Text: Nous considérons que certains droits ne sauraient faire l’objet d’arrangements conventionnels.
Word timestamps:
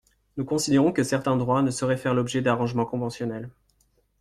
Nous 0.35 0.45
considérons 0.45 0.91
que 0.91 1.03
certains 1.03 1.37
droits 1.37 1.61
ne 1.61 1.69
sauraient 1.69 1.95
faire 1.95 2.15
l’objet 2.15 2.41
d’arrangements 2.41 2.87
conventionnels. 2.87 3.51